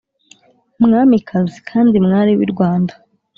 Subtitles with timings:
[0.83, 2.93] mwamikazi kandi mwari w` i rwanda